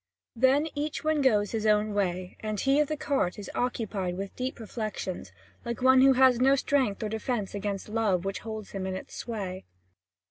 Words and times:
Then 0.35 0.67
each 0.73 1.03
one 1.03 1.21
goes 1.21 1.51
his 1.51 1.67
own 1.67 1.93
way, 1.93 2.35
and 2.39 2.59
he 2.59 2.79
of 2.79 2.87
the 2.87 2.97
cart 2.97 3.37
is 3.37 3.51
occupied 3.53 4.17
with 4.17 4.35
deep 4.35 4.57
reflections, 4.59 5.31
like 5.63 5.83
one 5.83 6.01
who 6.01 6.13
has 6.13 6.39
no 6.39 6.55
strength 6.55 7.03
or 7.03 7.09
defence 7.09 7.53
against 7.53 7.87
love 7.87 8.25
which 8.25 8.39
holds 8.39 8.71
him 8.71 8.87
in 8.87 8.95
its 8.95 9.13
sway. 9.13 9.63